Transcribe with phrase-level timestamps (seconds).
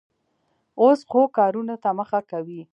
[0.81, 2.61] اوس ښو کارونو ته مخه کوي.